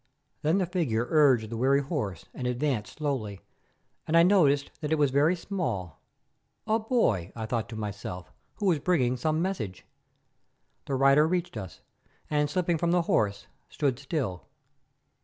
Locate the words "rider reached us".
10.95-11.81